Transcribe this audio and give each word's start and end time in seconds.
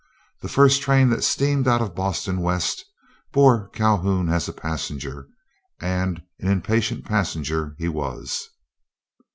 The 0.41 0.49
first 0.49 0.81
train 0.81 1.11
that 1.11 1.23
steamed 1.23 1.67
out 1.67 1.79
of 1.79 1.93
Boston 1.93 2.39
west 2.41 2.85
bore 3.31 3.69
Calhoun 3.69 4.29
as 4.29 4.49
a 4.49 4.51
passenger, 4.51 5.27
and 5.79 6.23
an 6.39 6.47
impatient 6.49 7.05
passenger 7.05 7.75
he 7.77 7.87
was. 7.87 8.49